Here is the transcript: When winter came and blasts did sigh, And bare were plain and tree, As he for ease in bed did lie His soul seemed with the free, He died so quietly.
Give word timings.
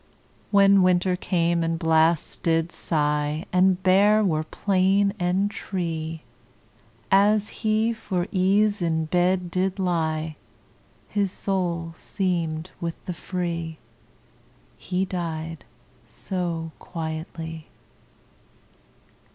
When 0.49 0.81
winter 0.81 1.15
came 1.15 1.63
and 1.63 1.77
blasts 1.77 2.35
did 2.35 2.71
sigh, 2.71 3.45
And 3.53 3.83
bare 3.83 4.23
were 4.23 4.41
plain 4.43 5.13
and 5.19 5.51
tree, 5.51 6.23
As 7.11 7.49
he 7.61 7.93
for 7.93 8.25
ease 8.31 8.81
in 8.81 9.05
bed 9.05 9.51
did 9.51 9.77
lie 9.77 10.37
His 11.07 11.31
soul 11.31 11.93
seemed 11.95 12.71
with 12.81 12.95
the 13.05 13.13
free, 13.13 13.77
He 14.75 15.05
died 15.05 15.65
so 16.07 16.71
quietly. 16.79 17.67